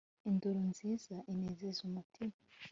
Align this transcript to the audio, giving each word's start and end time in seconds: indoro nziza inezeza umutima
indoro 0.29 0.59
nziza 0.71 1.15
inezeza 1.33 1.79
umutima 1.89 2.35